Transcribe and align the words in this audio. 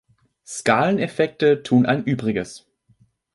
Skaleneffekte 0.47 1.61
tun 1.61 1.85
ein 1.85 2.03
Übriges. 2.03 2.65